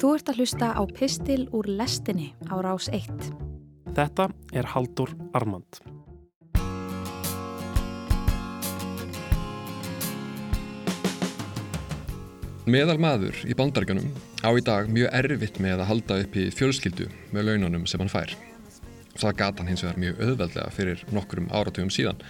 Þú 0.00 0.14
ert 0.16 0.30
að 0.32 0.38
hlusta 0.40 0.68
á 0.72 0.82
Pistil 0.88 1.42
úr 1.52 1.66
lestinni 1.76 2.30
á 2.48 2.56
rás 2.64 2.86
1. 2.88 3.10
Þetta 3.92 4.30
er 4.56 4.68
Haldur 4.72 5.10
Armand. 5.36 5.76
Meðal 12.64 12.96
maður 12.96 13.42
í 13.44 13.58
bandarganum 13.60 14.08
á 14.40 14.48
í 14.56 14.64
dag 14.64 14.88
mjög 14.88 15.12
erfitt 15.20 15.60
með 15.60 15.84
að 15.84 15.90
halda 15.92 16.18
upp 16.24 16.40
í 16.40 16.46
fjölskyldu 16.48 17.10
með 17.36 17.50
laununum 17.50 17.84
sem 17.84 18.00
hann 18.00 18.08
fær. 18.08 18.32
Það 19.20 19.38
gata 19.44 19.60
hann 19.60 19.72
hins 19.74 19.84
vegar 19.84 20.00
mjög 20.00 20.24
auðveldlega 20.24 20.76
fyrir 20.80 21.06
nokkrum 21.12 21.52
áratugum 21.52 21.92
síðan. 21.92 22.24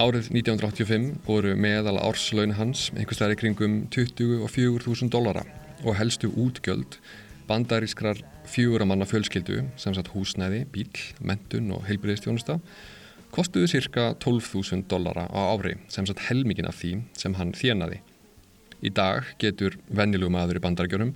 Árið 0.00 0.32
1985 0.32 1.12
voru 1.28 1.52
meðal 1.52 1.98
árslaun 2.00 2.56
hans 2.56 2.88
einhvers 2.96 3.20
vegar 3.20 3.36
í 3.36 3.42
kringum 3.44 3.80
24.000 3.92 5.12
dollara 5.12 5.44
og 5.84 5.96
helstu 5.98 6.30
útgjöld 6.30 6.98
bandarískrar 7.48 8.20
fjöguramanna 8.48 9.06
fjölskyldu 9.08 9.64
sem 9.76 9.94
satt 9.96 10.12
húsnæði, 10.12 10.64
bíl, 10.72 10.88
mentun 11.20 11.72
og 11.76 11.84
heilbriðistjónusta 11.88 12.58
kostuðu 13.34 13.68
cirka 13.68 14.12
12.000 14.24 14.86
dollara 14.88 15.26
á 15.28 15.40
ári 15.52 15.76
sem 15.92 16.06
satt 16.08 16.26
helmingin 16.28 16.68
af 16.68 16.78
því 16.80 16.94
sem 17.16 17.36
hann 17.36 17.52
þjenaði. 17.56 18.00
Í 18.80 18.90
dag 18.94 19.26
getur 19.42 19.76
vennilegu 19.90 20.30
maður 20.32 20.60
í 20.60 20.64
bandargjörnum 20.64 21.12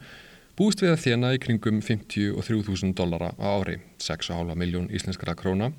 búist 0.58 0.82
við 0.82 0.92
að 0.92 1.02
þjena 1.06 1.32
í 1.36 1.40
kringum 1.40 1.80
53.000 1.80 2.92
dollara 2.98 3.32
á 3.40 3.46
ári, 3.60 3.78
6,5 3.98 4.54
miljón 4.58 4.90
íslenskara 4.92 5.36
króna. 5.38 5.72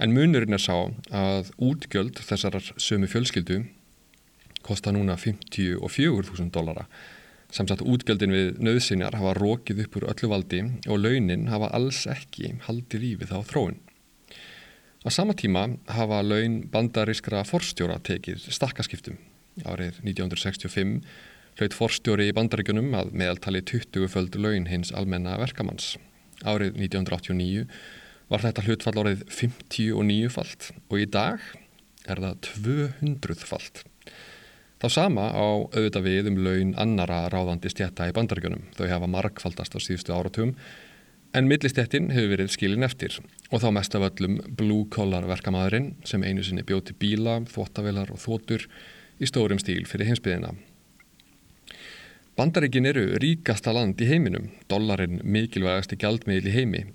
En 0.00 0.14
munurinn 0.14 0.56
er 0.56 0.62
sá 0.62 0.88
að 1.12 1.50
útgjöld 1.58 2.22
þessarar 2.24 2.72
sömu 2.80 3.10
fjölskyldu 3.10 3.64
kosta 4.62 4.92
núna 4.94 5.16
54.000 5.18 6.52
dollara. 6.54 6.86
Samsagt 7.50 7.82
útgjöldin 7.82 8.34
við 8.34 8.60
nöðsinjar 8.62 9.16
hafa 9.18 9.34
rókið 9.38 9.84
upp 9.86 9.96
úr 9.98 10.10
öllu 10.12 10.30
valdi 10.30 10.60
og 10.86 11.00
launin 11.02 11.48
hafa 11.50 11.72
alls 11.74 12.04
ekki 12.10 12.54
haldið 12.68 13.06
í 13.08 13.14
við 13.22 13.32
þá 13.32 13.40
þróun. 13.50 13.80
Á 15.00 15.08
sama 15.10 15.34
tíma 15.34 15.66
hafa 15.88 16.20
laun 16.22 16.62
bandarískra 16.70 17.42
forstjóra 17.48 17.98
tekið 18.04 18.46
stakkaskiptum 18.52 19.18
Árið 19.66 19.98
1965 20.04 21.00
hlaut 21.58 21.74
forstjóri 21.76 22.28
í 22.30 22.34
bandaríkunum 22.36 22.94
að 22.96 23.12
meðaltali 23.16 23.62
20 23.66 24.08
föld 24.12 24.38
laun 24.38 24.68
hins 24.70 24.92
almenna 24.96 25.36
verkamanns. 25.40 25.96
Árið 26.40 26.78
1989 26.78 27.66
var 28.30 28.44
þetta 28.44 28.64
hlutfall 28.64 28.96
árið 29.02 29.24
59 29.28 30.30
falt 30.32 30.70
og 30.88 31.02
í 31.02 31.08
dag 31.10 31.42
er 32.06 32.22
það 32.22 32.38
200 32.46 33.48
falt. 33.50 33.84
Þá 34.80 34.86
sama 34.88 35.26
á 35.28 35.44
auðvitað 35.44 36.06
við 36.06 36.28
um 36.30 36.38
laun 36.40 36.70
annara 36.80 37.26
ráðandi 37.28 37.68
stjætta 37.68 38.06
í 38.08 38.14
bandaríkunum. 38.16 38.62
Þau 38.78 38.86
hafa 38.88 39.10
markfaldast 39.12 39.76
á 39.76 39.78
síðustu 39.78 40.14
áratugum 40.16 40.54
en 41.36 41.50
millistjættin 41.50 42.08
hefur 42.14 42.32
verið 42.32 42.54
skilin 42.54 42.86
eftir 42.86 43.18
og 43.50 43.60
þá 43.60 43.68
mest 43.76 43.94
af 43.98 44.06
öllum 44.08 44.38
blue 44.56 44.88
collar 44.88 45.28
verkamæðurinn 45.28 45.92
sem 46.08 46.24
einu 46.24 46.42
sinni 46.46 46.64
bjóti 46.64 46.96
bíla, 46.96 47.42
þvóttavelar 47.52 48.08
og 48.14 48.24
þótur 48.24 48.64
í 49.20 49.28
stórum 49.28 49.60
stíl 49.60 49.84
fyrir 49.84 50.08
heimsbyðina. 50.08 50.54
Bandaríkin 52.40 52.88
eru 52.88 53.04
ríkasta 53.20 53.74
land 53.76 54.00
í 54.00 54.08
heiminum, 54.08 54.48
dollarin 54.72 55.20
mikilvægast 55.20 55.92
í 55.92 56.00
gjaldmiðl 56.00 56.48
í 56.48 56.56
heimi, 56.56 56.86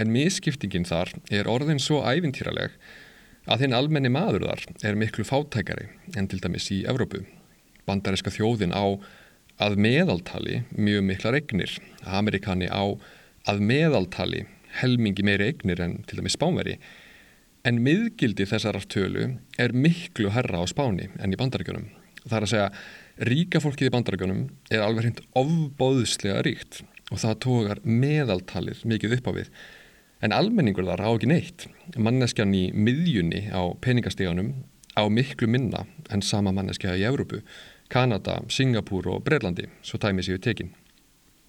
en 0.00 0.12
miskiptingin 0.16 0.88
þar 0.88 1.12
er 1.28 1.50
orðin 1.50 1.82
svo 1.82 2.00
ævintýraleg 2.08 2.72
að 2.72 3.03
hinn 3.64 3.76
almenni 3.76 4.12
maður 4.12 4.46
þar 4.48 4.64
er 4.88 4.98
miklu 5.00 5.26
fátækari 5.28 5.88
en 6.16 6.28
til 6.28 6.40
dæmis 6.40 6.70
í 6.72 6.82
Evrópu. 6.88 7.22
Bandaríska 7.84 8.32
þjóðin 8.32 8.72
á 8.72 8.84
að 9.64 9.78
meðaltali 9.78 10.62
mjög 10.72 11.04
mikla 11.10 11.34
regnir, 11.36 11.76
Amerikani 12.04 12.70
á 12.72 12.84
að 13.46 13.60
meðaltali 13.60 14.46
helmingi 14.80 15.22
meiri 15.22 15.52
eignir 15.52 15.82
en 15.84 15.98
til 16.08 16.18
dæmis 16.18 16.38
spánveri, 16.38 16.78
En 17.64 17.78
miðgildi 17.80 18.44
þessar 18.44 18.76
tölu 18.92 19.38
er 19.56 19.72
miklu 19.72 20.28
herra 20.34 20.60
á 20.60 20.64
spáni 20.68 21.06
enn 21.16 21.32
í 21.32 21.38
bandaríkjunum. 21.40 21.86
Það 22.26 22.36
er 22.36 22.44
að 22.44 22.50
segja, 22.50 22.66
ríka 23.30 23.60
fólkið 23.64 23.88
í 23.88 23.92
bandaríkjunum 23.94 24.42
er 24.68 24.82
alveg 24.84 25.06
hreint 25.06 25.22
ofbóðslega 25.40 26.42
ríkt 26.44 26.82
og 27.08 27.22
það 27.22 27.38
tókar 27.46 27.80
meðaltalið 27.88 28.82
mikið 28.90 29.16
upp 29.16 29.30
á 29.32 29.36
við. 29.38 29.48
En 30.24 30.32
almenningur 30.32 30.86
þar 30.88 31.02
á 31.04 31.10
ekki 31.10 31.28
neitt. 31.28 31.66
Manneskjan 32.00 32.54
í 32.56 32.70
miðjunni 32.72 33.50
á 33.52 33.60
peningastíganum 33.84 34.54
á 34.96 35.04
miklu 35.12 35.48
minna 35.50 35.84
en 36.08 36.22
sama 36.24 36.52
manneskja 36.54 36.94
í 36.96 37.04
Európu, 37.04 37.42
Kanada, 37.92 38.38
Singapúr 38.48 39.10
og 39.12 39.24
Breitlandi, 39.26 39.68
svo 39.84 40.00
tæmið 40.00 40.30
séu 40.30 40.40
tekinn. 40.40 40.72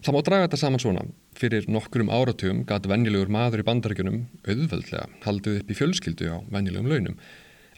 Það 0.03 0.15
má 0.17 0.21
draga 0.27 0.47
þetta 0.47 0.59
saman 0.59 0.83
svona. 0.83 1.05
Fyrir 1.39 1.69
nokkrum 1.71 2.11
áratugum 2.11 2.65
gæti 2.67 2.91
vennilegur 2.91 3.31
maður 3.31 3.63
í 3.63 3.67
bandaríkunum 3.69 4.19
auðveldlega 4.43 5.07
haldið 5.23 5.61
upp 5.61 5.71
í 5.71 5.77
fjölskyldu 5.79 6.27
á 6.35 6.37
vennilegum 6.51 6.91
launum 6.91 7.15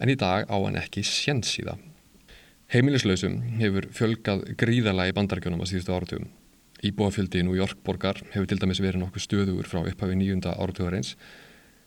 en 0.02 0.12
í 0.12 0.18
dag 0.18 0.50
á 0.50 0.56
hann 0.58 0.82
ekki 0.82 1.06
sjens 1.06 1.54
í 1.62 1.68
það. 1.68 1.78
Heimilislausum 2.74 3.38
hefur 3.62 3.88
fjölgað 3.96 4.44
gríðarlega 4.60 5.14
í 5.14 5.16
bandaríkunum 5.16 5.62
á 5.62 5.70
síðustu 5.70 5.94
áratugum. 5.94 6.28
Íbúafjöldi 6.86 7.42
í 7.42 7.46
New 7.48 7.58
York 7.58 7.80
borgar 7.86 8.20
hefur 8.34 8.48
til 8.50 8.60
dæmis 8.62 8.82
verið 8.84 9.02
nokkuð 9.02 9.24
stöður 9.24 9.70
frá 9.70 9.80
upphafi 9.82 10.18
nýjunda 10.20 10.54
áratugarins 10.58 11.16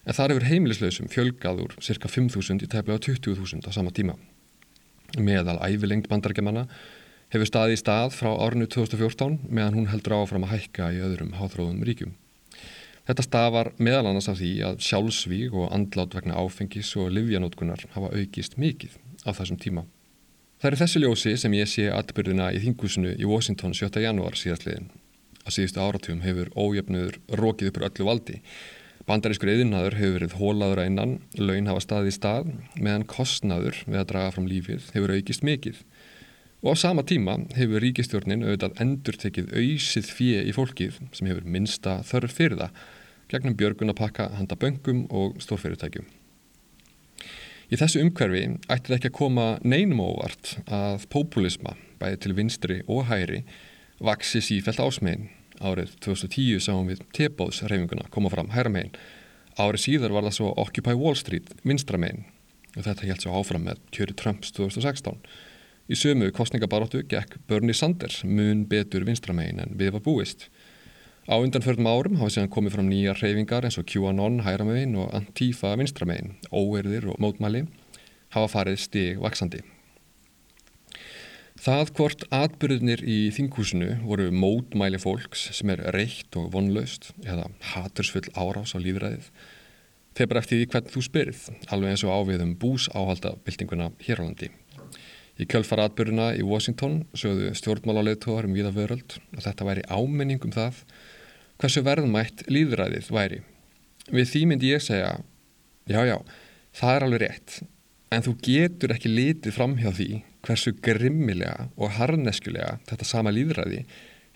en 0.05 0.17
þar 0.17 0.35
hefur 0.35 0.49
heimilislausum 0.49 1.11
fjölgað 1.13 1.61
úr 1.67 1.77
cirka 1.85 2.11
5.000 2.11 2.65
í 2.65 2.71
tæplega 2.71 2.99
20.000 3.07 3.69
á 3.69 3.71
sama 3.71 3.93
tíma. 3.95 4.17
Meðal 5.19 5.59
ævilengt 5.63 6.09
bandaríkjamanna 6.11 6.67
hefur 7.31 7.47
staði 7.47 7.77
í 7.77 7.81
stað 7.81 8.17
frá 8.17 8.33
árinu 8.35 8.67
2014 8.67 9.39
meðan 9.47 9.79
hún 9.79 9.91
heldur 9.93 10.17
áfram 10.19 10.47
að 10.49 10.57
hækka 10.57 10.91
í 10.97 11.01
öðrum 11.07 11.37
háþróðum 11.39 11.85
ríkjum. 11.87 12.17
Þetta 13.07 13.27
stafar 13.27 13.73
meðal 13.79 14.11
annars 14.11 14.29
af 14.31 14.39
því 14.39 14.51
að 14.67 14.83
sjálfsvíg 14.87 15.55
og 15.55 15.71
andlát 15.75 16.15
vegna 16.15 16.39
áfengis 16.39 16.93
og 16.99 17.11
livjanótkunar 17.15 17.87
hafa 17.95 18.13
aukist 18.15 18.59
mikið 18.61 18.99
á 19.27 19.31
þessum 19.35 19.59
tíma. 19.63 19.87
Það 20.61 20.69
er 20.69 20.75
þessi 20.77 21.01
ljósi 21.01 21.31
sem 21.41 21.55
ég 21.57 21.69
sé 21.73 21.85
atbyrðina 21.89 22.51
í 22.53 22.59
þingusinu 22.61 23.15
í 23.17 23.25
Washington 23.25 23.73
7. 23.73 23.95
janúar 24.05 24.35
síðastliðin. 24.37 24.91
Á 25.41 25.49
síðustu 25.57 25.81
áratugum 25.81 26.21
hefur 26.21 26.51
ójöfnuður 26.53 27.17
rókið 27.41 27.71
uppur 27.71 27.87
öllu 27.87 28.05
valdi. 28.05 28.37
Bandarískur 29.09 29.55
eðinaður 29.55 29.97
hefur 29.97 30.19
verið 30.19 30.37
hólaður 30.37 30.83
að 30.83 30.91
innan, 30.91 31.17
laun 31.41 31.73
hafa 31.73 31.87
staði 31.87 32.13
í 32.13 32.19
stað, 32.19 32.53
meðan 32.77 33.09
kostnaður 33.09 33.81
við 33.87 34.03
að 34.03 34.07
draga 34.13 34.37
fram 34.37 34.53
lífið 34.53 34.93
hefur 34.99 35.17
aukist 35.17 35.49
mikið. 35.49 35.81
Og 36.61 36.77
á 36.77 36.83
sama 36.85 37.09
tíma 37.09 37.41
hefur 37.57 37.81
ríkistjórnin 37.81 38.45
auðvitað 38.45 38.85
endur 38.85 39.23
tekið 39.25 39.57
auðsið 39.57 40.15
fjö 40.21 40.45
í 40.45 40.53
fólkið 40.61 41.01
sem 41.17 41.33
hefur 41.33 41.49
minsta 41.57 42.03
þörf 42.05 42.37
fyrir 42.37 42.61
það 42.61 42.89
gegnum 43.33 43.57
björgun 43.57 43.97
að 43.97 44.03
pakka 44.05 44.29
handa 44.37 44.61
böngum 44.61 45.07
og 45.09 45.41
stórfyrirtækjum. 45.41 46.20
Í 47.71 47.79
þessu 47.79 48.01
umhverfi 48.03 48.41
ætti 48.67 48.91
það 48.91 48.97
ekki 48.97 49.09
að 49.13 49.15
koma 49.15 49.45
neinum 49.63 50.01
óvart 50.03 50.57
að 50.75 51.05
populisma, 51.13 51.77
bæði 52.01 52.17
til 52.25 52.33
vinstri 52.35 52.79
og 52.91 53.05
hæri, 53.07 53.45
vaksi 54.03 54.43
sífælt 54.43 54.83
ásmegin. 54.83 55.29
Árið 55.63 55.93
2010 56.03 56.65
sáum 56.65 56.89
við 56.91 57.05
tebóðsreifinguna 57.15 58.09
koma 58.11 58.33
fram 58.33 58.51
hæra 58.51 58.73
megin. 58.75 58.97
Árið 59.55 59.85
síðar 59.85 60.17
var 60.17 60.27
það 60.27 60.37
svo 60.41 60.51
Occupy 60.59 60.97
Wall 60.99 61.19
Street 61.21 61.53
vinstra 61.63 62.01
megin 62.01 62.25
og 62.75 62.89
þetta 62.89 63.07
held 63.07 63.23
svo 63.23 63.39
áfram 63.39 63.69
með 63.69 63.79
kjöri 63.95 64.17
Trumps 64.19 64.51
2016. 64.57 65.21
Í 65.91 65.99
sömu 65.99 66.33
kostningabaróttu 66.35 67.05
gekk 67.11 67.39
Bernie 67.51 67.75
Sanders 67.75 68.25
mun 68.27 68.65
betur 68.71 69.07
vinstramegin 69.07 69.63
en 69.63 69.79
við 69.79 69.95
var 69.95 70.05
búist. 70.07 70.49
Á 71.29 71.37
undanförnum 71.37 71.89
árum 71.91 72.17
hafa 72.17 72.33
síðan 72.33 72.53
komið 72.55 72.77
fram 72.77 72.89
nýja 72.89 73.13
reyfingar 73.19 73.67
eins 73.69 73.77
og 73.81 73.89
QAnon 73.91 74.41
hæramegin 74.47 74.97
og 75.03 75.13
Antifa 75.17 75.75
vinstramegin, 75.77 76.39
óerðir 76.49 77.11
og 77.13 77.21
mótmæli 77.21 77.67
hafa 78.33 78.49
farið 78.55 78.81
stig 78.81 79.21
vaksandi. 79.21 79.61
Það 81.61 81.93
hvort 81.99 82.23
atbyrðinir 82.33 83.03
í 83.05 83.19
þinghúsinu 83.37 83.99
voru 84.07 84.31
mótmæli 84.33 85.01
fólks 85.03 85.51
sem 85.59 85.73
er 85.75 85.83
reitt 85.93 86.37
og 86.41 86.55
vonlaust 86.55 87.11
eða 87.27 87.51
hatursfull 87.75 88.31
árás 88.33 88.73
á 88.73 88.81
líðræðið 88.81 89.29
þeir 90.17 90.31
bara 90.31 90.43
eftir 90.43 90.59
því 90.59 90.71
hvern 90.73 90.91
þú 90.91 91.03
spyrð, 91.07 91.43
alveg 91.73 91.95
eins 91.95 92.05
og 92.05 92.17
áviðum 92.17 92.57
bús 92.61 92.89
áhalda 92.97 93.37
byltinguna 93.47 93.91
hér 94.03 94.21
á 94.21 94.27
landi. 94.27 94.51
Í 95.41 95.47
kjölfaratbyrjuna 95.49 96.35
í 96.37 96.43
Washington 96.45 96.99
sögðu 97.17 97.55
stjórnmálarleðtóðar 97.57 98.49
um 98.49 98.57
viða 98.59 98.75
vöröld 98.77 99.17
að 99.39 99.47
þetta 99.47 99.67
væri 99.71 99.85
ámenning 99.89 100.43
um 100.45 100.53
það 100.53 100.83
hversu 101.61 101.83
verðmætt 101.87 102.45
líðræðið 102.53 103.09
væri. 103.15 103.39
Við 104.13 104.27
því 104.33 104.43
myndi 104.51 104.73
ég 104.75 104.85
segja, 104.85 105.15
já 105.89 106.01
já, 106.05 106.17
það 106.77 106.97
er 106.97 107.07
alveg 107.07 107.23
rétt, 107.23 107.55
en 108.13 108.25
þú 108.27 108.35
getur 108.45 108.93
ekki 108.93 109.13
litið 109.13 109.57
fram 109.57 109.79
hjá 109.81 109.89
því 109.97 110.11
hversu 110.45 110.75
grimmilega 110.85 111.71
og 111.77 111.95
harneskulega 111.97 112.77
þetta 112.91 113.09
sama 113.09 113.33
líðræði 113.33 113.85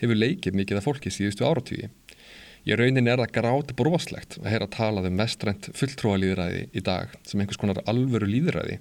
hefur 0.01 0.21
leikið 0.21 0.57
mikið 0.57 0.81
af 0.81 0.87
fólki 0.89 1.13
síðustu 1.13 1.45
áratvíði. 1.49 1.91
Ég 2.65 2.81
raunin 2.81 3.11
er 3.11 3.21
það 3.21 3.35
grátt 3.37 3.75
broslegt 3.77 4.39
að 4.41 4.49
heyra 4.55 4.69
að 4.71 4.77
tala 4.79 5.05
um 5.05 5.19
mestrænt 5.21 5.69
fulltróa 5.77 6.17
líðræði 6.23 6.65
í 6.73 6.85
dag 6.85 7.13
sem 7.29 7.43
einhvers 7.43 7.61
konar 7.61 7.83
alvöru 7.85 8.29
líðræði 8.31 8.79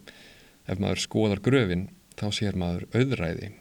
ef 0.72 0.80
maður 0.80 1.04
skoðar 1.04 1.44
gröfin 1.44 1.90
þá 2.24 2.30
sér 2.40 2.58
maður 2.60 2.88
auðræði. 2.96 3.52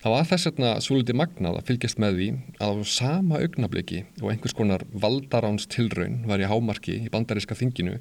Það 0.00 0.14
var 0.14 0.28
þess 0.30 0.48
vegna 0.48 0.68
svo 0.80 0.96
litið 0.96 1.18
magnað 1.20 1.58
að 1.60 1.66
fylgjast 1.68 1.98
með 2.00 2.18
því 2.18 2.28
að 2.64 2.78
á 2.80 2.84
sama 2.88 3.40
augnabliki 3.44 4.04
og 4.22 4.30
einhvers 4.32 4.56
konar 4.56 4.86
valdaráns 5.04 5.68
tilraun 5.70 6.22
var 6.30 6.40
í 6.40 6.48
hámarki 6.48 6.96
í 7.04 7.12
bandaríska 7.12 7.58
þinginu 7.58 7.98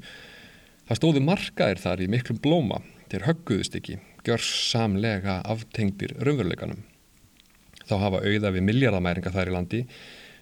það 0.88 1.00
stóðu 1.02 1.24
markaðir 1.26 1.84
þar 1.84 2.06
í 2.06 2.08
miklum 2.10 2.40
blóma 2.42 2.80
þeir 3.12 3.28
högguðust 3.28 3.76
ekki, 3.78 4.00
gjör 4.26 4.42
samlega 4.46 5.40
aftengdir 5.50 6.16
raunveruleikanum. 6.18 6.82
Þá 7.90 7.96
hafa 8.06 8.24
auða 8.24 8.54
við 8.56 8.66
miljardamæringa 8.70 9.34
þær 9.34 9.52
í 9.52 9.56
landi 9.56 9.84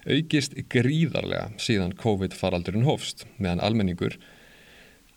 aukist 0.08 0.56
gríðarlega 0.72 1.50
síðan 1.60 1.94
COVID-faraldurinn 1.98 2.86
hófst 2.86 3.26
meðan 3.36 3.62
almenningur, 3.64 4.16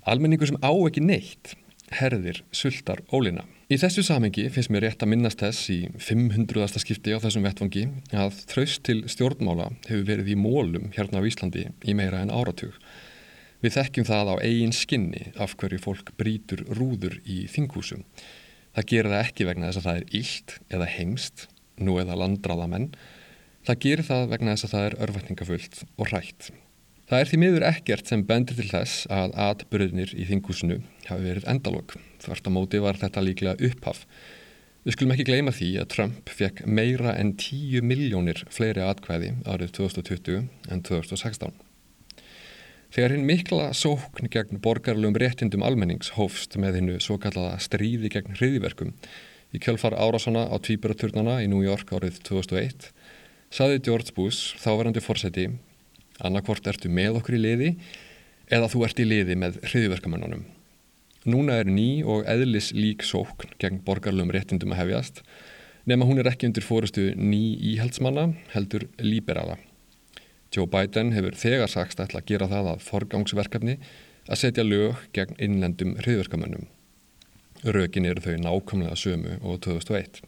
almenningur 0.09 0.50
sem 0.51 0.59
á 0.63 0.71
ekki 0.74 1.04
neitt, 1.06 1.56
herðir 1.95 2.42
sultar 2.56 3.04
ólina. 3.12 3.45
Í 3.71 3.77
þessu 3.79 4.01
samengi 4.03 4.50
finnst 4.51 4.68
mér 4.73 4.83
rétt 4.83 5.03
að 5.06 5.13
minnast 5.13 5.39
þess 5.39 5.69
í 5.71 5.77
500. 6.03 6.81
skipti 6.83 7.13
á 7.15 7.23
þessum 7.23 7.45
vettfangi 7.47 7.85
að 8.12 8.41
þraust 8.50 8.81
til 8.83 8.97
stjórnmála 9.07 9.69
hefur 9.85 10.01
verið 10.09 10.31
í 10.33 10.35
mólum 10.35 10.89
hérna 10.91 11.21
á 11.23 11.27
Íslandi 11.29 11.63
í 11.88 11.95
meira 11.95 12.19
en 12.19 12.33
áratug. 12.35 12.75
Við 13.63 13.77
þekkjum 13.77 14.09
það 14.09 14.31
á 14.35 14.35
eigin 14.44 14.75
skinni 14.75 15.23
af 15.39 15.56
hverju 15.56 15.79
fólk 15.85 16.12
brítur 16.19 16.65
rúður 16.68 17.15
í 17.23 17.45
þinghúsum. 17.47 18.03
Það 18.75 18.89
gerir 18.91 19.13
það 19.13 19.23
ekki 19.29 19.47
vegna 19.47 19.69
þess 19.69 19.79
að 19.79 19.88
það 19.88 20.01
er 20.01 20.19
illt 20.19 20.57
eða 20.68 20.91
hengst, 20.97 21.47
nú 21.79 21.95
eða 22.03 22.19
landráðamenn. 22.25 22.89
Það 23.69 23.81
gerir 23.88 24.09
það 24.09 24.27
vegna 24.35 24.57
þess 24.57 24.68
að 24.68 24.75
það 24.75 24.89
er 24.89 25.00
örvætningafullt 25.07 25.81
og 25.95 26.12
rætt. 26.12 26.51
Það 27.12 27.22
er 27.22 27.28
því 27.28 27.38
miður 27.42 27.63
ekkert 27.68 28.08
sem 28.08 28.22
bendir 28.24 28.56
til 28.56 28.69
þess 28.69 29.02
að 29.12 29.34
atbyrðinir 29.44 30.13
í 30.16 30.24
þinghúsinu 30.30 30.78
hafi 31.10 31.25
verið 31.25 31.48
endalog. 31.52 31.92
Þvart 32.24 32.46
á 32.48 32.52
móti 32.56 32.80
var 32.80 33.00
þetta 33.02 33.24
líklega 33.25 33.68
upphaf. 33.68 34.06
Við 34.88 34.96
skulum 34.96 35.12
ekki 35.12 35.25
gleyma 35.28 35.52
því 35.52 35.68
að 35.81 35.90
Trump 35.92 36.30
fekk 36.31 36.62
meira 36.72 37.12
en 37.19 37.34
10 37.36 37.84
miljónir 37.84 38.40
fleiri 38.48 38.86
atkvæði 38.86 39.34
árið 39.44 39.74
2020 39.75 40.46
en 40.72 40.84
2016. 40.88 41.58
Þegar 42.96 43.16
hinn 43.18 43.28
mikla 43.28 43.66
sókn 43.75 44.31
gegn 44.31 44.62
borgarlegum 44.64 45.19
réttindum 45.19 45.66
almennings 45.68 46.14
hófst 46.16 46.56
með 46.56 46.78
hinnu 46.80 46.96
svo 47.04 47.18
kallaða 47.19 47.57
stríði 47.66 48.14
gegn 48.16 48.40
hriðiverkum 48.40 48.94
í 49.52 49.60
kjölfar 49.60 49.98
árásana 50.00 50.46
á 50.48 50.56
tvíburaturnana 50.64 51.42
í 51.44 51.52
New 51.52 51.60
York 51.68 51.92
árið 51.92 52.22
2001 52.31 52.88
saði 53.52 53.84
George 53.84 54.16
Bush, 54.16 54.56
þáverandi 54.64 55.04
fórseti 55.04 55.50
annarkvort 56.27 56.68
ertu 56.71 56.91
með 56.91 57.21
okkur 57.21 57.38
í 57.38 57.44
liði 57.45 57.69
eða 58.51 58.69
þú 58.71 58.83
ert 58.88 59.00
í 59.01 59.07
liði 59.07 59.38
með 59.39 59.62
hriðverkamennunum. 59.69 60.44
Núna 61.31 61.59
er 61.62 61.69
ný 61.69 62.01
og 62.01 62.25
eðlis 62.29 62.71
lík 62.73 63.06
sókn 63.06 63.53
gegn 63.62 63.81
borgarlum 63.85 64.31
réttindum 64.33 64.73
að 64.73 64.83
hefjast 64.83 65.21
nema 65.85 66.06
hún 66.06 66.21
er 66.21 66.29
ekki 66.29 66.47
undir 66.50 66.65
fórustu 66.65 67.12
ný 67.18 67.57
íhaldsmanna 67.73 68.31
heldur 68.53 68.88
líberala. 69.01 69.57
Joe 70.51 70.68
Biden 70.68 71.13
hefur 71.15 71.38
þegar 71.38 71.71
sagst 71.71 72.01
að 72.03 72.18
gera 72.27 72.50
það 72.51 72.73
að 72.73 72.85
forgangsverkefni 72.85 73.77
að 74.27 74.41
setja 74.41 74.65
lög 74.65 75.00
gegn 75.15 75.38
innlendum 75.41 75.95
hriðverkamennum. 76.01 76.68
Rökin 77.62 78.07
eru 78.09 78.23
þau 78.25 78.35
nákvæmlega 78.41 78.97
sömu 78.97 79.38
og 79.41 79.62
2001. 79.63 80.21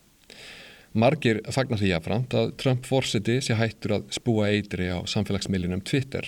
Margir 0.93 1.39
fagnar 1.49 1.79
því 1.81 1.89
aðframt 1.95 2.33
að 2.37 2.51
Trump 2.61 2.83
fórseti 2.85 3.39
sé 3.41 3.55
hættur 3.57 3.95
að 3.95 4.11
spúa 4.13 4.51
eitri 4.53 4.91
á 4.93 5.01
samfélagsmiðlinum 5.09 5.81
Twitter 5.81 6.27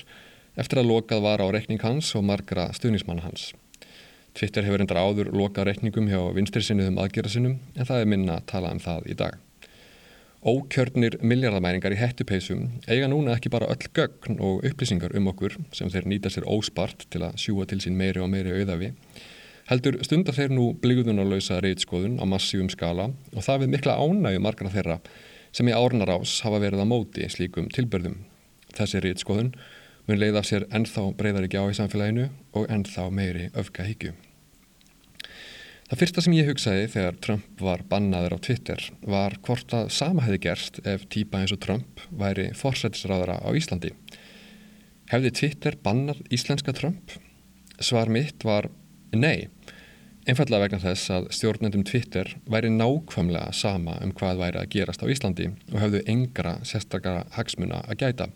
eftir 0.57 0.81
að 0.81 0.89
lokað 0.89 1.21
var 1.21 1.43
á 1.45 1.47
rekning 1.53 1.83
hans 1.85 2.09
og 2.17 2.25
margra 2.25 2.71
stuðnismanna 2.73 3.27
hans. 3.27 3.51
Twitter 4.33 4.65
hefur 4.65 4.81
endar 4.81 4.97
áður 4.97 5.29
lokað 5.37 5.69
rekningum 5.69 6.09
hjá 6.09 6.17
vinstirsinniðum 6.33 6.97
aðgerðarsinnum 7.03 7.59
en 7.75 7.89
það 7.91 8.01
er 8.01 8.09
minna 8.09 8.39
að 8.39 8.47
tala 8.49 8.73
um 8.73 8.81
það 8.81 9.05
í 9.13 9.17
dag. 9.21 9.37
Ókjörnir 10.45 11.19
miljardamæringar 11.21 11.93
í 11.93 12.01
hettupeisum 12.01 12.65
eiga 12.89 13.05
núna 13.09 13.37
ekki 13.37 13.53
bara 13.53 13.69
öll 13.69 13.93
gögn 13.93 14.41
og 14.41 14.65
upplýsingar 14.65 15.13
um 15.17 15.29
okkur 15.29 15.59
sem 15.77 15.93
þeir 15.93 16.09
nýta 16.09 16.33
sér 16.33 16.49
óspart 16.49 17.05
til 17.13 17.21
að 17.25 17.37
sjúa 17.45 17.69
til 17.69 17.83
sín 17.85 18.01
meiri 18.01 18.25
og 18.25 18.33
meiri 18.33 18.57
auðafi 18.57 18.95
Heldur 19.65 19.95
stundar 20.05 20.35
þeir 20.37 20.51
nú 20.53 20.65
blíðunarlausa 20.77 21.55
reytskoðun 21.63 22.19
á 22.21 22.25
massífum 22.29 22.67
skala 22.69 23.07
og 23.33 23.41
það 23.41 23.63
við 23.63 23.71
mikla 23.73 23.95
ánægu 23.97 24.41
margra 24.45 24.69
þeirra 24.69 24.99
sem 25.57 25.71
í 25.71 25.73
árnar 25.73 26.11
ás 26.13 26.35
hafa 26.45 26.59
verið 26.61 26.83
á 26.85 26.91
móti 26.91 27.25
slíkum 27.33 27.71
tilbörðum. 27.73 28.19
Þessi 28.77 29.01
reytskoðun 29.01 29.49
mun 30.05 30.21
leiða 30.21 30.43
sér 30.45 30.67
ennþá 30.69 31.07
breyðar 31.17 31.47
ekki 31.47 31.57
á 31.57 31.65
í 31.65 31.79
samfélaginu 31.79 32.27
og 32.53 32.69
ennþá 32.69 33.07
meiri 33.09 33.49
öfka 33.57 33.87
higgju. 33.89 34.13
Það 35.89 36.01
fyrsta 36.03 36.21
sem 36.27 36.37
ég 36.37 36.47
hugsaði 36.51 36.85
þegar 36.93 37.19
Trump 37.25 37.65
var 37.65 37.81
bannaður 37.89 38.37
á 38.37 38.45
Twitter 38.45 38.87
var 39.01 39.39
hvort 39.45 39.73
að 39.73 39.91
sama 39.97 40.27
hefði 40.27 40.43
gerst 40.45 40.79
ef 40.85 41.09
típa 41.09 41.41
eins 41.41 41.57
og 41.57 41.63
Trump 41.65 42.05
væri 42.13 42.51
forsætisráðara 42.57 43.41
á 43.41 43.49
Íslandi. 43.57 43.95
Hefði 45.09 45.35
Twitter 45.41 45.81
bannað 45.81 46.21
íslenska 46.29 46.73
Trump? 46.77 47.17
Svar 47.81 48.13
mitt 48.13 48.45
var 48.45 48.69
Nei, 49.15 49.47
einfallega 50.27 50.65
vegna 50.65 50.81
þess 50.81 51.11
að 51.15 51.27
stjórnendum 51.37 51.85
Twitter 51.87 52.33
væri 52.51 52.67
nákvæmlega 52.73 53.53
sama 53.55 53.93
um 54.03 54.11
hvað 54.17 54.41
væri 54.41 54.59
að 54.59 54.71
gerast 54.73 55.05
á 55.05 55.07
Íslandi 55.07 55.45
og 55.71 55.77
hafðu 55.79 56.01
engra 56.11 56.57
sérstakara 56.67 57.21
hagsmuna 57.37 57.79
að 57.85 58.01
gæta. 58.01 58.27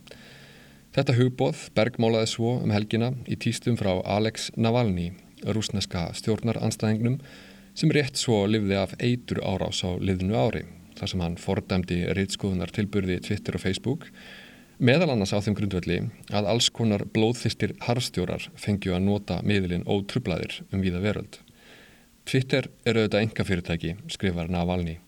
Þetta 0.95 1.17
hugbóð 1.17 1.65
bergmálaði 1.75 2.31
svo 2.31 2.53
um 2.63 2.71
helgina 2.71 3.11
í 3.27 3.35
týstum 3.35 3.75
frá 3.79 3.91
Alex 4.07 4.49
Navalny, 4.55 5.11
rúsneska 5.43 6.07
stjórnaranstæðingnum 6.15 7.19
sem 7.75 7.91
rétt 7.91 8.15
svo 8.21 8.45
livði 8.47 8.79
af 8.79 8.95
eitur 9.03 9.43
árás 9.43 9.83
á 9.83 9.91
liðnu 9.99 10.39
ári, 10.39 10.63
þar 10.95 11.11
sem 11.11 11.25
hann 11.25 11.35
fordæmdi 11.39 12.05
reytskoðunar 12.15 12.71
tilburði 12.71 13.19
Twitter 13.27 13.59
og 13.59 13.67
Facebook 13.67 14.07
Meðal 14.79 15.09
annars 15.11 15.33
á 15.35 15.43
þeim 15.43 15.57
grundvelli 15.59 15.95
að 16.31 16.45
alls 16.47 16.69
konar 16.71 17.01
blóðþistir 17.11 17.73
harfstjórar 17.83 18.45
fengju 18.55 18.93
að 18.95 19.01
nota 19.09 19.41
miðlinn 19.43 19.83
ótrublaðir 19.83 20.61
um 20.71 20.79
víða 20.79 21.01
veröld. 21.03 21.41
Twitter 22.23 22.69
er 22.87 22.95
auðvitað 22.95 23.25
enga 23.25 23.45
fyrirtæki, 23.49 23.91
skrifar 24.07 24.47
Navalny. 24.47 25.01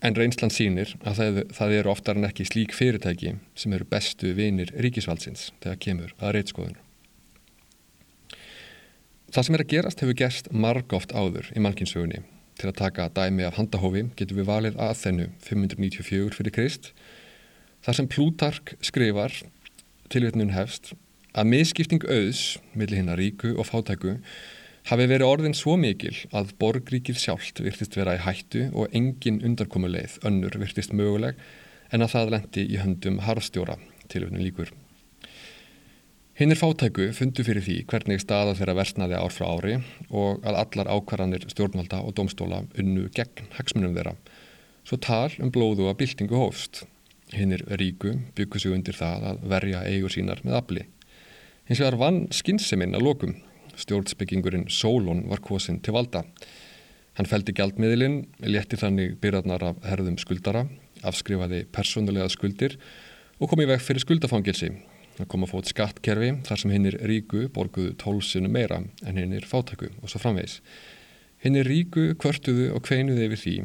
En 0.00 0.16
reynslan 0.16 0.54
sínir 0.54 0.94
að 1.02 1.20
það, 1.20 1.42
það 1.58 1.74
eru 1.82 1.92
oftar 1.92 2.16
en 2.16 2.30
ekki 2.30 2.48
slík 2.48 2.72
fyrirtæki 2.78 3.34
sem 3.58 3.76
eru 3.76 3.90
bestu 3.92 4.32
vinir 4.38 4.72
ríkisvaldsins 4.72 5.50
þegar 5.60 5.84
kemur 5.84 6.16
að 6.16 6.38
reytskoðun. 6.38 6.80
Það 9.28 9.48
sem 9.50 9.60
er 9.60 9.66
að 9.66 9.72
gerast 9.74 10.00
hefur 10.00 10.20
gerst 10.22 10.52
marg 10.64 10.96
oft 10.96 11.12
áður 11.12 11.52
í 11.52 11.60
mannkinsögunni. 11.60 12.24
Til 12.56 12.72
að 12.72 12.80
taka 12.80 13.12
dæmi 13.12 13.44
af 13.44 13.60
handahófi 13.60 14.08
getur 14.16 14.40
við 14.40 14.48
valið 14.48 14.80
að 14.80 14.96
þennu 15.04 15.32
594 15.44 16.38
fyrir 16.40 16.56
Krist 16.56 16.94
Þar 17.86 17.96
sem 17.98 18.08
Plútark 18.10 18.72
skrifar 18.84 19.34
tilvétnun 20.10 20.54
hefst 20.54 20.94
að 21.38 21.50
miskipting 21.52 22.02
auðs 22.10 22.58
millir 22.74 22.98
hinn 22.98 23.12
að 23.12 23.20
ríku 23.22 23.52
og 23.54 23.68
fátæku 23.68 24.16
hafi 24.88 25.06
verið 25.06 25.28
orðin 25.28 25.54
svo 25.56 25.76
mikil 25.78 26.14
að 26.34 26.54
borgríkið 26.58 27.20
sjálft 27.22 27.62
virtist 27.62 27.94
vera 27.98 28.16
í 28.16 28.24
hættu 28.24 28.66
og 28.72 28.90
engin 28.96 29.38
undarkomuleið 29.44 30.18
önnur 30.26 30.58
virtist 30.58 30.96
möguleg 30.96 31.38
en 31.92 32.04
að 32.04 32.14
það 32.16 32.34
lendi 32.34 32.66
í 32.66 32.82
höndum 32.82 33.22
harfstjóra 33.28 33.78
tilvétnun 34.08 34.44
líkur. 34.44 34.74
Hinn 36.38 36.54
er 36.54 36.58
fátæku 36.58 37.08
fundu 37.14 37.42
fyrir 37.46 37.64
því 37.66 37.80
hvernig 37.90 38.22
staða 38.22 38.52
þeirra 38.58 38.76
versnaði 38.78 39.18
ár 39.18 39.32
frá 39.34 39.48
ári 39.54 39.78
og 40.08 40.44
að 40.46 40.60
allar 40.64 40.92
ákvarðanir 40.94 41.48
stjórnvalda 41.50 42.02
og 42.02 42.14
domstóla 42.18 42.62
unnu 42.78 43.08
gegn 43.14 43.50
hagsmunum 43.56 43.96
þeirra. 43.96 44.14
Svo 44.86 44.98
tal 45.02 45.32
um 45.42 45.50
blóðu 45.52 45.90
að 45.90 45.98
byltingu 46.02 46.38
hófst 46.38 46.84
hinnir 47.34 47.64
ríku 47.80 48.14
byggur 48.36 48.62
sig 48.62 48.72
undir 48.72 48.96
það 48.96 49.26
að 49.32 49.44
verja 49.52 49.82
eigur 49.88 50.12
sínar 50.14 50.40
með 50.44 50.58
afli. 50.60 50.86
Hins 51.68 51.82
vegar 51.82 51.98
vann 52.00 52.22
skynnseminn 52.32 52.96
að 52.96 53.04
lokum. 53.04 53.36
Stjórnsbyggingurinn 53.78 54.68
Solon 54.72 55.26
var 55.30 55.42
kosin 55.44 55.82
til 55.84 55.94
valda. 55.94 56.24
Hann 57.18 57.28
feldi 57.28 57.52
gjaldmiðlinn, 57.54 58.20
létti 58.46 58.78
þannig 58.78 59.16
byrjarnar 59.22 59.64
af 59.72 59.80
herðum 59.86 60.18
skuldara, 60.22 60.64
afskrifaði 61.06 61.64
persónulega 61.74 62.28
skuldir 62.30 62.78
og 63.38 63.50
kom 63.50 63.62
í 63.62 63.66
veg 63.70 63.82
fyrir 63.82 64.02
skuldafangilsi. 64.02 64.70
Það 65.18 65.28
kom 65.32 65.44
að 65.44 65.52
fót 65.52 65.70
skattkerfi 65.72 66.30
þar 66.46 66.60
sem 66.62 66.72
hinnir 66.72 66.96
ríku 67.10 67.48
borguðu 67.54 67.96
tólsinu 67.98 68.50
meira 68.54 68.80
en 69.02 69.18
hinnir 69.18 69.46
fátæku 69.50 69.90
og 69.98 70.10
svo 70.10 70.22
framvegs. 70.22 70.60
Hinnir 71.42 71.66
ríku 71.66 72.12
kvörtuðu 72.18 72.70
og 72.74 72.84
kveinuði 72.86 73.26
yfir 73.26 73.42
því 73.42 73.56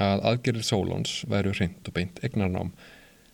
að 0.00 0.24
aðgerðir 0.30 0.66
Solons 0.68 1.14
væru 1.28 1.52
hreint 1.56 1.88
og 1.88 1.96
beint 1.96 2.20
egnarnám 2.24 2.72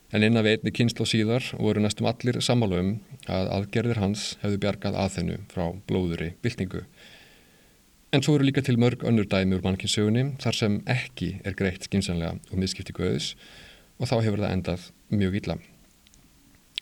En 0.08 0.24
innan 0.24 0.40
við 0.40 0.54
einni 0.56 0.72
kynslu 0.72 1.04
síðar 1.04 1.44
voru 1.60 1.82
næstum 1.84 2.06
allir 2.08 2.38
sammálu 2.40 2.78
um 2.80 2.92
að 3.28 3.50
aðgerðir 3.58 3.98
hans 4.00 4.22
hefðu 4.40 4.60
bjargað 4.62 4.94
aðþennu 5.02 5.34
frá 5.52 5.66
blóðuri 5.90 6.30
byltingu. 6.40 6.80
En 8.16 8.24
svo 8.24 8.38
eru 8.38 8.46
líka 8.48 8.62
til 8.64 8.78
mörg 8.80 9.02
önnur 9.04 9.28
dæmi 9.28 9.58
úr 9.58 9.66
mannkinsögunni 9.66 10.22
þar 10.40 10.56
sem 10.56 10.78
ekki 10.88 11.34
er 11.44 11.56
greitt 11.58 11.84
skinsanlega 11.84 12.38
og 12.38 12.54
miðskipti 12.56 12.94
guðus 12.96 13.34
og 13.98 14.08
þá 14.08 14.14
hefur 14.24 14.40
það 14.40 14.54
endað 14.54 14.86
mjög 15.12 15.36
illa. 15.42 15.58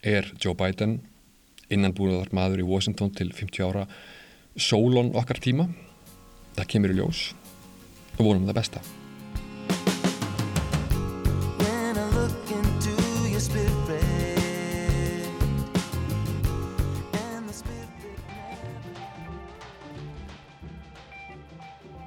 Er 0.07 0.31
Joe 0.39 0.55
Biden 0.55 1.01
innanbúnaðar 1.67 2.31
maður 2.31 2.63
í 2.63 2.69
Washington 2.69 3.11
til 3.11 3.33
50 3.35 3.67
ára 3.67 3.89
sólón 4.55 5.11
okkar 5.19 5.43
tíma? 5.43 5.67
Það 6.55 6.71
kemur 6.77 6.95
í 6.95 7.01
ljós 7.01 7.25
og 8.21 8.23
vonum 8.23 8.47
það 8.47 8.61
besta. 8.61 8.85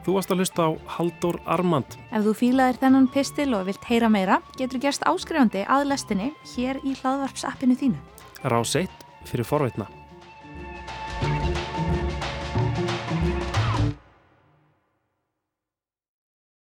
Þú 0.05 0.15
varst 0.15 0.31
að 0.31 0.41
hlusta 0.41 0.67
á 0.67 0.69
Haldur 0.95 1.39
Armand. 1.45 1.99
Ef 2.09 2.23
þú 2.25 2.35
fílaðir 2.41 2.81
þennan 2.81 3.11
pistil 3.13 3.51
og 3.57 3.67
vilt 3.67 3.85
heyra 3.89 4.09
meira, 4.09 4.39
getur 4.57 4.81
gerst 4.81 5.05
áskrifandi 5.09 5.65
að 5.67 5.89
lestinni 5.91 6.31
hér 6.55 6.81
í 6.83 6.95
hlaðvarpsappinu 7.01 7.77
þínu. 7.79 8.03
Rás 8.47 8.75
1 8.79 8.87
fyrir 9.27 9.47
forveitna. 9.47 9.98